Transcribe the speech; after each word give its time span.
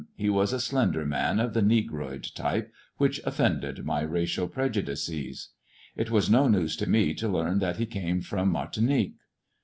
He 0.15 0.29
was 0.31 0.51
a 0.51 0.59
slender 0.59 1.05
man 1.05 1.39
of 1.39 1.53
the 1.53 1.61
Negroid 1.61 2.27
type, 2.33 2.73
which 2.97 3.21
offended 3.23 3.85
my 3.85 4.01
racial 4.01 4.49
{n^judices. 4.49 5.49
It 5.95 6.09
was 6.09 6.27
no 6.27 6.47
news 6.47 6.75
to 6.77 6.89
me 6.89 7.13
to 7.13 7.29
learn 7.29 7.59
that 7.59 7.77
he 7.77 7.85
came 7.85 8.21
from 8.21 8.49
Martinique. 8.49 9.17